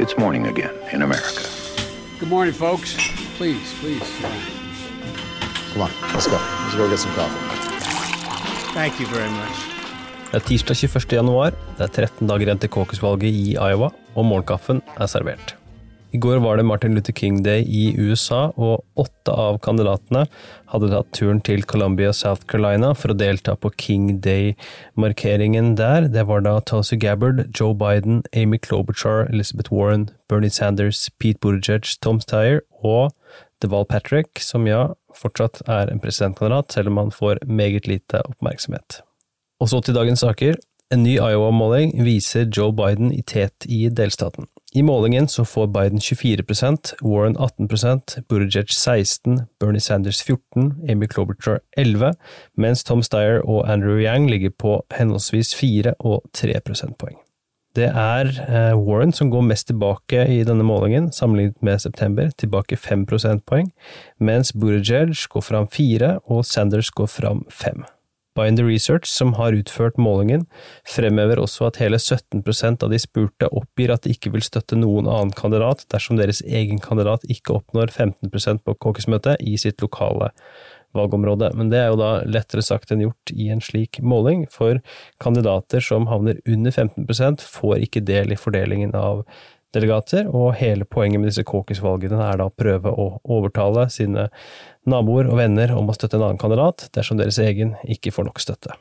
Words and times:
It's 0.00 0.16
morning 0.16 0.46
again 0.46 0.72
in 0.92 1.02
America. 1.02 1.44
Good 2.18 2.30
morning, 2.30 2.54
folks. 2.54 2.96
Please, 3.36 3.68
please. 3.80 4.08
Come 5.72 5.82
on, 5.82 5.90
let's 6.14 6.26
go. 6.26 6.40
Let's 6.40 6.74
go 6.74 6.88
get 6.88 6.98
some 6.98 7.12
coffee. 7.12 7.36
Thank 8.72 8.98
you 8.98 9.06
very 9.12 9.28
much. 9.28 9.56
Det 10.30 10.40
er 10.40 10.46
tirsdag 10.46 10.76
21. 10.76 11.12
januar, 11.12 11.52
det 11.76 11.84
er 11.84 11.92
13 12.08 12.32
dager 12.32 12.48
igjen 12.48 12.64
til 12.64 12.72
caucus-valget 12.72 13.28
i 13.28 13.56
Iowa, 13.58 13.92
og 14.14 14.24
morgenkaffen 14.24 14.80
er 14.96 15.06
servert. 15.10 15.59
I 16.10 16.18
går 16.18 16.40
var 16.42 16.56
det 16.58 16.64
Martin 16.66 16.94
Luther 16.94 17.12
King 17.14 17.42
Day 17.42 17.62
i 17.62 17.94
USA, 17.94 18.48
og 18.58 18.82
åtte 18.98 19.30
av 19.30 19.60
kandidatene 19.62 20.24
hadde 20.72 20.88
tatt 20.90 21.12
turen 21.14 21.38
til 21.46 21.62
Columbia, 21.62 22.10
South 22.12 22.48
Carolina 22.50 22.90
for 22.98 23.12
å 23.12 23.18
delta 23.18 23.54
på 23.54 23.70
King 23.78 24.18
Day-markeringen 24.24 25.76
der. 25.78 26.08
Det 26.10 26.24
var 26.26 26.42
da 26.42 26.56
Tulsi 26.66 26.98
Gabbard, 26.98 27.44
Joe 27.54 27.76
Biden, 27.78 28.24
Amy 28.34 28.58
Klobuchar, 28.58 29.28
Elizabeth 29.30 29.70
Warren, 29.70 30.08
Bernie 30.28 30.50
Sanders, 30.50 31.06
Pete 31.22 31.38
Buttigieg, 31.38 31.86
Tom 32.02 32.18
Steyer 32.24 32.64
og 32.82 33.14
Deval 33.62 33.86
Patrick, 33.86 34.42
som 34.42 34.66
ja, 34.66 34.88
fortsatt 35.14 35.62
er 35.68 35.92
en 35.92 36.02
presidentkandidat, 36.02 36.74
selv 36.74 36.90
om 36.90 37.04
han 37.04 37.14
får 37.14 37.44
meget 37.46 37.86
lite 37.86 38.24
oppmerksomhet. 38.26 39.04
Og 39.60 39.70
så 39.70 39.78
til 39.84 39.94
dagens 39.94 40.26
saker. 40.26 40.58
En 40.90 41.04
ny 41.04 41.20
Iowa-måling 41.20 41.92
viser 42.02 42.48
Joe 42.50 42.72
Biden 42.74 43.12
i 43.14 43.20
tet 43.22 43.68
i 43.70 43.84
delstaten. 43.94 44.48
I 44.74 44.82
målingen 44.82 45.28
så 45.28 45.44
får 45.44 45.66
Biden 45.66 45.98
24% 45.98 46.94
Warren 47.02 47.36
18% 47.36 48.20
Buttigieg 48.28 48.70
16 48.70 49.40
Bernie 49.60 49.80
Sanders 49.80 50.22
14 50.22 50.90
Amy 50.90 51.08
Klobuchar 51.10 51.58
11 51.76 52.12
mens 52.54 52.84
Tom 52.86 53.02
Steyer 53.02 53.42
og 53.42 53.66
Andrew 53.66 53.98
Yang 53.98 54.30
ligger 54.30 54.50
på 54.50 54.76
henholdsvis 54.94 55.54
4 55.58 55.96
og 55.98 56.22
3 56.32 56.60
prosentpoeng. 56.62 57.18
Det 57.74 57.90
er 57.90 58.30
eh, 58.46 58.78
Warren 58.78 59.12
som 59.12 59.30
går 59.30 59.42
mest 59.46 59.66
tilbake 59.70 60.22
i 60.26 60.44
denne 60.46 60.66
målingen, 60.66 61.10
sammenlignet 61.12 61.62
med 61.62 61.82
september, 61.82 62.30
tilbake 62.38 62.78
5 62.78 63.06
prosentpoeng, 63.10 63.72
mens 64.18 64.52
Buttigieg 64.52 65.18
går 65.34 65.46
fram 65.50 65.66
4 65.66 66.18
og 66.30 66.44
Sanders 66.46 66.90
går 66.94 67.10
fram 67.10 67.42
5. 67.50 67.82
Binder 68.40 68.64
Research, 68.64 69.06
som 69.06 69.34
har 69.36 69.52
utført 69.52 69.98
målingen, 70.00 70.46
fremhever 70.88 71.40
også 71.42 71.68
at 71.68 71.80
hele 71.82 72.00
17% 72.00 72.86
av 72.86 72.92
de 72.92 73.00
spurte 73.02 73.50
oppgir 73.52 73.92
at 73.92 74.06
de 74.06 74.14
ikke 74.14 74.32
vil 74.34 74.44
støtte 74.44 74.78
noen 74.78 75.08
annen 75.10 75.34
kandidat 75.36 75.84
dersom 75.92 76.16
deres 76.16 76.40
egen 76.46 76.80
kandidat 76.80 77.26
ikke 77.28 77.58
oppnår 77.60 77.92
15% 77.92 78.64
på 78.64 78.76
caucus-møtet 78.80 79.44
i 79.44 79.58
sitt 79.60 79.84
lokale 79.84 80.32
valgområde. 80.96 81.52
Men 81.54 81.70
det 81.70 81.82
er 81.82 81.92
jo 81.92 82.00
da 82.00 82.10
lettere 82.26 82.64
sagt 82.64 82.90
enn 82.90 83.04
gjort 83.04 83.34
i 83.34 83.50
en 83.52 83.62
slik 83.62 84.00
måling, 84.02 84.46
for 84.50 84.80
kandidater 85.22 85.84
som 85.84 86.08
havner 86.10 86.40
under 86.48 86.74
15% 86.74 87.44
får 87.44 87.86
ikke 87.86 88.04
del 88.08 88.34
i 88.34 88.40
fordelingen 88.40 88.96
av 88.98 89.24
delegater, 89.74 90.28
og 90.28 90.54
hele 90.58 90.86
poenget 90.88 91.22
med 91.22 91.30
disse 91.30 91.46
caucus-valgene 91.46 92.20
er 92.26 92.40
da 92.40 92.48
å 92.50 92.54
prøve 92.54 92.90
å 92.90 93.08
overtale 93.24 93.86
sine 93.92 94.28
naboer 94.88 95.30
og 95.30 95.40
venner 95.40 95.74
om 95.76 95.90
å 95.90 95.96
støtte 95.96 96.18
en 96.18 96.26
annen 96.28 96.40
kandidat, 96.40 96.88
dersom 96.96 97.20
deres 97.20 97.40
egen 97.42 97.76
ikke 97.84 98.14
får 98.14 98.30
nok 98.30 98.42
støtte. 98.42 98.76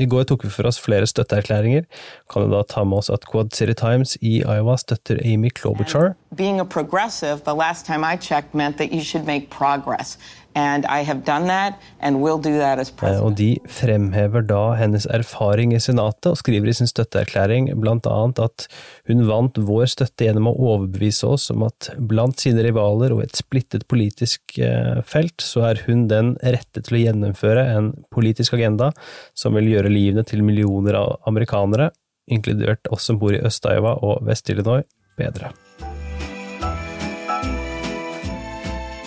I 0.00 0.08
går 0.08 0.24
tok 0.28 0.46
vi 0.46 0.50
for 0.52 0.68
oss 0.68 0.80
flere 0.80 1.06
støtteerklæringer. 1.08 1.84
Kan 2.32 2.46
du 2.46 2.54
da 2.54 2.62
ta 2.64 2.84
med 2.84 3.02
oss 3.02 3.12
at 3.12 3.26
Quad 3.28 3.52
City 3.52 3.74
Times 3.76 4.16
i 4.24 4.40
Iowa 4.40 4.78
støtter 4.80 5.20
Amy 5.20 5.52
Klobuchar? 5.52 6.14
Being 6.34 6.60
a 6.60 6.64
progressive, 6.64 7.44
the 7.44 7.54
last 7.54 7.84
time 7.84 8.04
I 8.04 8.16
checked, 8.16 8.54
meant 8.54 8.78
that 8.78 8.90
you 8.92 9.02
should 9.02 9.26
make 9.26 9.50
progress. 9.50 10.16
And 10.54 10.84
I 10.86 11.02
have 11.04 11.24
done 11.24 11.46
that, 11.46 11.80
and 12.00 12.20
will 12.20 12.38
do 12.38 12.58
that 12.58 12.78
as 12.78 12.90
Eh, 12.90 12.94
president. 12.96 13.24
Og 13.24 13.36
de 13.36 13.58
fremhever 13.68 14.42
da 14.44 14.74
hennes 14.76 15.06
erfaring 15.06 15.72
i 15.72 15.80
Senatet, 15.80 16.26
og 16.26 16.36
skriver 16.36 16.68
i 16.68 16.72
sin 16.72 16.86
støtteerklæring 16.86 17.70
blant 17.80 18.06
annet 18.06 18.38
at 18.38 18.66
hun 19.08 19.26
vant 19.28 19.56
vår 19.56 19.86
støtte 19.92 20.26
gjennom 20.26 20.50
å 20.50 20.56
overbevise 20.56 21.26
oss 21.28 21.50
om 21.50 21.64
at 21.68 21.90
blant 21.96 22.40
sine 22.40 22.64
rivaler 22.64 23.12
og 23.12 23.24
et 23.24 23.36
splittet 23.36 23.86
politisk 23.88 24.58
eh, 24.58 25.00
felt, 25.04 25.40
så 25.40 25.68
er 25.72 25.84
hun 25.86 26.06
den 26.08 26.36
rette 26.42 26.84
til 26.84 26.98
å 26.98 27.04
gjennomføre 27.06 27.64
en 27.76 27.92
politisk 28.12 28.56
agenda 28.58 28.92
som 29.34 29.56
vil 29.56 29.72
gjøre 29.72 29.92
livene 29.92 30.24
til 30.24 30.44
millioner 30.44 31.00
av 31.00 31.16
amerikanere, 31.28 31.92
inkludert 32.28 32.88
oss 32.92 33.08
som 33.08 33.18
bor 33.18 33.32
i 33.34 33.40
Øst-Iowa 33.40 33.98
og 34.04 34.22
Vest-Illinois, 34.28 34.84
bedre. 35.18 35.52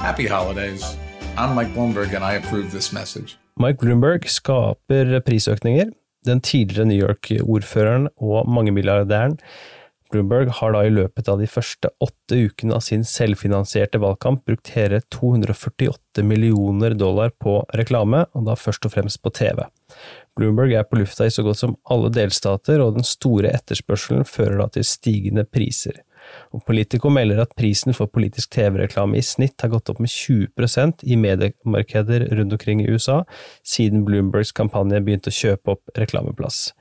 Happy 0.05 0.27
holidays. 0.27 0.83
I'm 1.35 1.55
Mike 1.55 1.73
Bloomberg, 1.73 2.13
and 2.13 2.23
I 2.23 2.33
approve 2.33 2.69
this 2.69 2.93
message. 2.93 3.37
Mike 3.57 3.79
Bloomberg 3.79 4.27
skaper 4.29 5.19
prisøkninger. 5.25 5.85
Den 6.25 6.41
tidligere 6.41 6.85
New 6.85 7.07
York-ordføreren 7.07 8.07
og 8.17 8.49
mangemilliardæren 8.49 9.39
Bloomberg 10.11 10.51
har 10.59 10.75
da 10.75 10.83
i 10.85 10.91
løpet 10.93 11.29
av 11.31 11.41
de 11.41 11.47
første 11.49 11.89
åtte 12.03 12.37
ukene 12.37 12.77
av 12.77 12.83
sin 12.85 13.01
selvfinansierte 13.07 13.97
valgkamp 14.03 14.45
brukt 14.45 14.69
hele 14.75 15.01
248 15.09 16.23
millioner 16.23 16.93
dollar 16.93 17.33
på 17.41 17.63
reklame, 17.73 18.27
og 18.37 18.45
da 18.45 18.53
først 18.59 18.85
og 18.85 18.93
fremst 18.93 19.23
på 19.25 19.33
TV. 19.33 19.65
Bloomberg 20.35 20.73
er 20.75 20.87
på 20.87 20.99
lufta 20.99 21.27
i 21.27 21.31
så 21.31 21.45
godt 21.45 21.61
som 21.61 21.77
alle 21.91 22.11
delstater, 22.13 22.81
og 22.83 22.97
den 22.97 23.07
store 23.07 23.53
etterspørselen 23.55 24.27
fører 24.27 24.59
da 24.63 24.67
til 24.75 24.87
stigende 24.87 25.45
priser. 25.47 26.01
Og 26.55 26.63
Politico 26.65 27.11
melder 27.13 27.43
at 27.43 27.53
prisen 27.57 27.93
for 27.93 28.09
politisk 28.11 28.49
TV-reklame 28.55 29.19
i 29.19 29.25
snitt 29.25 29.61
har 29.61 29.71
gått 29.73 29.91
opp 29.91 30.01
med 30.01 30.11
20% 30.11 31.05
i 31.05 31.17
mediemarkeder 31.21 32.27
rundt 32.39 32.55
omkring 32.57 32.81
i 32.81 32.87
USA 32.89 33.21
siden 33.65 34.05
Bloombergs 34.07 34.53
kampanje 34.55 35.03
begynte 35.05 35.33
å 35.33 35.37
kjøpe 35.37 35.75
opp 35.75 35.93
reklameplass. 35.99 36.71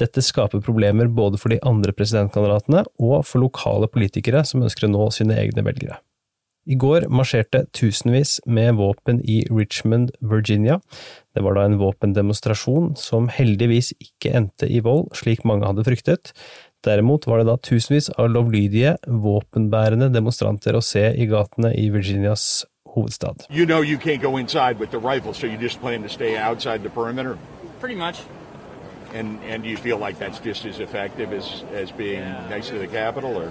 Dette 0.00 0.22
skaper 0.24 0.62
problemer 0.64 1.10
både 1.12 1.40
for 1.40 1.52
de 1.52 1.60
andre 1.66 1.96
presidentkandidatene 1.96 2.84
og 3.00 3.24
for 3.28 3.42
lokale 3.44 3.88
politikere 3.92 4.44
som 4.48 4.64
ønsker 4.64 4.88
å 4.88 4.94
nå 4.94 5.10
sine 5.14 5.36
egne 5.40 5.64
velgere. 5.66 6.00
I 6.68 6.76
går 6.76 7.06
marsjerte 7.08 7.64
tusenvis 7.72 8.38
med 8.46 8.74
våpen 8.76 9.20
i 9.24 9.42
Richmond, 9.48 10.10
Virginia. 10.20 10.80
Det 11.34 11.40
var 11.42 11.56
da 11.56 11.64
en 11.64 11.78
våpendemonstrasjon 11.80 12.92
som 13.00 13.30
heldigvis 13.32 13.94
ikke 13.96 14.34
endte 14.36 14.68
i 14.68 14.82
vold, 14.84 15.08
slik 15.16 15.46
mange 15.48 15.64
hadde 15.66 15.86
fryktet. 15.86 16.34
Derimot 16.84 17.26
var 17.28 17.40
det 17.40 17.48
da 17.48 17.56
tusenvis 17.56 18.10
av 18.16 18.28
lovlydige, 18.32 18.96
våpenbærende 19.08 20.10
demonstranter 20.12 20.76
å 20.76 20.84
se 20.84 21.10
i 21.16 21.28
gatene 21.28 21.72
i 21.76 21.88
Virginias 21.92 22.66
hovedstad. 22.94 23.46
You 23.48 23.66
know 23.66 23.80
you 23.80 23.96
can't 23.98 24.22
go 24.22 24.36
inside 24.36 24.78
with 24.78 24.90
the 24.90 24.98
rifle, 24.98 25.32
so 25.32 25.46
you 25.46 25.56
just 25.56 25.80
plan 25.80 26.02
to 26.02 26.08
stay 26.08 26.36
outside 26.36 26.82
the 26.82 26.90
perimeter? 26.90 27.36
Pretty 27.80 27.96
much. 27.96 28.20
And 29.14 29.38
and 29.48 29.62
do 29.62 29.68
you 29.68 29.76
feel 29.76 29.98
like 29.98 30.18
that's 30.18 30.38
just 30.38 30.64
as 30.64 30.78
effective 30.78 31.32
as, 31.32 31.64
as 31.74 31.90
being 31.90 32.22
next 32.48 32.68
to 32.68 32.78
the 32.78 32.86
Capitol 32.86 33.36
or 33.36 33.50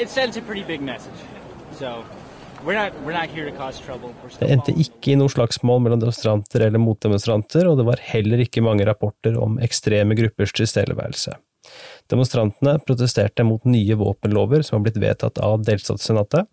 It 0.00 0.08
sends 0.08 0.36
a 0.36 0.42
pretty 0.42 0.64
big 0.64 0.80
message. 0.80 1.12
Det 4.40 4.48
endte 4.48 4.72
ikke 4.80 5.12
i 5.12 5.16
noe 5.20 5.32
slagsmål 5.32 5.82
mellom 5.84 6.00
demonstranter 6.00 6.64
eller 6.64 6.80
motdemonstranter, 6.80 7.68
og 7.68 7.80
det 7.80 7.88
var 7.88 8.04
heller 8.12 8.40
ikke 8.44 8.64
mange 8.64 8.86
rapporter 8.88 9.36
om 9.40 9.58
ekstreme 9.64 10.16
gruppers 10.16 10.54
tilstedeværelse. 10.56 11.34
Demonstrantene 12.12 12.76
protesterte 12.84 13.44
mot 13.48 13.62
nye 13.68 13.96
våpenlover 13.96 14.64
som 14.64 14.76
har 14.78 14.84
blitt 14.86 14.98
vedtatt 15.00 15.40
av 15.44 15.62
delstatssenatet, 15.64 16.48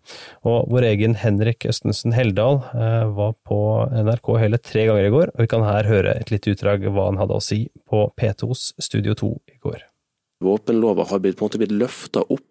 og 0.48 0.70
vår 0.72 0.88
egen 0.92 1.16
Henrik 1.20 1.66
Østensen 1.68 2.14
Heldal 2.16 2.62
eh, 2.72 3.08
var 3.12 3.34
på 3.48 3.60
NRK 3.92 4.32
hele 4.40 4.60
tre 4.60 4.86
ganger 4.88 5.08
i 5.08 5.12
går, 5.12 5.34
og 5.34 5.44
vi 5.44 5.50
kan 5.52 5.66
her 5.68 5.88
høre 5.88 6.16
et 6.16 6.32
lite 6.32 6.54
utdrag 6.54 6.88
hva 6.88 7.10
han 7.10 7.20
hadde 7.20 7.36
å 7.36 7.44
si 7.44 7.66
på 7.88 8.06
P2s 8.20 8.72
Studio 8.80 9.16
2 9.18 9.34
i 9.52 9.60
går. 9.64 9.84
Våpenlova 10.42 11.06
har 11.12 11.20
blitt, 11.22 11.36
på 11.38 11.44
en 11.44 11.52
måte 11.52 11.60
blitt 11.60 11.76
løfta 11.76 12.24
opp 12.24 12.48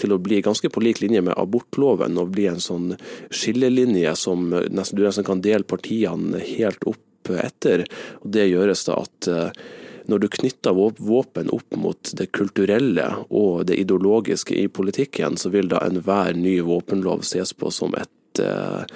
til 0.00 0.14
å 0.14 0.20
bli 0.22 0.40
ganske 0.44 0.70
på 0.72 0.82
lik 0.84 1.02
linje 1.02 1.22
med 1.24 1.36
abortloven, 1.38 2.18
og 2.20 2.32
bli 2.36 2.48
en 2.50 2.62
sånn 2.62 2.94
skillelinje 3.30 4.14
som 4.18 4.50
nesten, 4.50 4.98
du 4.98 5.04
nesten 5.06 5.26
kan 5.26 5.42
dele 5.44 5.68
partiene 5.68 6.42
helt 6.44 6.84
opp 6.88 7.32
etter. 7.34 7.84
Og 8.22 8.32
Det 8.32 8.48
gjøres 8.48 8.86
da 8.88 9.02
at 9.02 9.28
eh, 9.28 9.62
når 10.08 10.22
du 10.22 10.28
knytter 10.38 10.76
våpen 10.96 11.50
opp 11.52 11.76
mot 11.76 12.12
det 12.16 12.30
kulturelle 12.32 13.10
og 13.28 13.66
det 13.68 13.76
ideologiske 13.82 14.56
i 14.56 14.68
politikken, 14.72 15.36
så 15.36 15.52
vil 15.52 15.68
da 15.68 15.82
enhver 15.84 16.38
ny 16.38 16.58
våpenlov 16.64 17.26
ses 17.28 17.52
på 17.52 17.72
som 17.74 17.92
et 17.98 18.40
eh, 18.40 18.86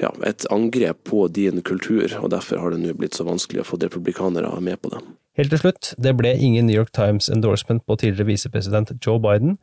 ja, 0.00 0.12
et 0.24 0.46
angrep 0.50 1.04
på 1.04 1.26
din 1.28 1.60
kultur, 1.62 2.08
og 2.22 2.30
derfor 2.32 2.60
har 2.62 2.72
det 2.72 2.80
nå 2.80 2.94
blitt 2.96 3.16
så 3.16 3.26
vanskelig 3.28 3.64
å 3.64 3.68
få 3.68 3.80
republikanere 3.82 4.52
med 4.64 4.80
på 4.80 4.92
det. 4.94 5.00
Helt 5.38 5.52
til 5.54 5.60
slutt, 5.62 5.92
det 6.02 6.10
ble 6.18 6.32
ingen 6.34 6.66
New 6.66 6.74
York 6.74 6.90
Times 6.92 7.28
endorsement 7.30 7.84
på 7.86 7.94
tidligere 8.00 8.26
visepresident 8.32 8.90
Joe 9.06 9.20
Biden, 9.22 9.58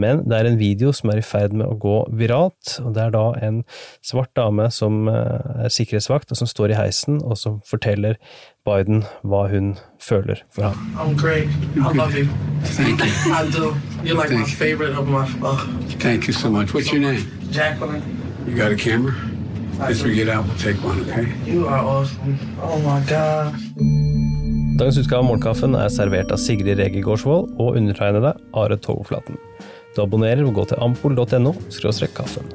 men 0.00 0.22
det 0.24 0.38
er 0.38 0.48
en 0.48 0.56
video 0.58 0.94
som 0.96 1.10
er 1.12 1.20
i 1.20 1.24
ferd 1.24 1.52
med 1.52 1.68
å 1.68 1.76
gå 1.78 1.96
viralt, 2.16 2.78
og 2.80 2.94
det 2.96 3.02
er 3.04 3.12
da 3.12 3.24
en 3.44 3.58
svart 4.00 4.32
dame 4.38 4.70
som 4.72 5.10
eh, 5.12 5.66
er 5.66 5.74
sikkerhetsvakt, 5.74 6.32
og 6.32 6.40
som 6.40 6.48
står 6.48 6.72
i 6.72 6.78
heisen, 6.80 7.20
og 7.20 7.36
som 7.36 7.60
forteller 7.68 8.16
Biden 8.64 9.04
hva 9.22 9.44
hun 9.52 9.74
føler 10.00 10.40
for 10.50 10.70
ham. 10.70 10.96
I'm 10.96 11.12
great. 11.20 11.48
I 11.76 11.92
love 11.92 12.16
you. 12.16 12.24
Thank 12.80 13.04
you. 13.04 13.12
I 13.32 13.44
do. 13.52 13.74
You're 14.02 14.16
like 14.16 14.32
Thank 14.32 14.48
you. 14.48 14.56
favorite 14.56 14.96
of 14.96 15.06
my. 15.08 15.28
Uh, 15.44 15.60
Thank 16.00 16.28
you 16.28 16.32
so 16.32 16.48
much. 16.50 16.72
What's 16.72 16.90
your 16.92 17.00
name? 17.00 17.24
Jacqueline, 17.52 18.02
You 18.46 18.56
got 18.56 18.72
a 18.72 18.76
camera? 18.76 19.14
As 19.80 20.02
we 20.02 20.14
get 20.14 20.28
out, 20.28 20.46
we'll 20.46 20.56
take 20.58 20.76
one, 20.82 21.00
okay? 21.08 21.28
you 21.44 21.66
are 21.66 21.78
awesome. 21.78 22.38
Oh 22.60 22.78
my 22.80 23.00
God. 23.08 23.54
Dagens 24.80 24.96
utgave 24.96 25.20
av 25.20 25.26
Morgenkaffen 25.28 25.74
er 25.76 25.90
servert 25.92 26.30
av 26.32 26.40
Sigrid 26.40 26.78
Rege 26.80 27.02
Gårdsvold 27.04 27.50
og 27.60 27.76
undertegnede 27.76 28.30
Are 28.56 28.78
Togflaten. 28.80 29.36
Du 29.92 30.00
abonnerer 30.06 30.40
og 30.46 30.56
gå 30.56 30.64
til 30.70 30.80
ampol.no 30.80 31.52
kaffen. 32.16 32.48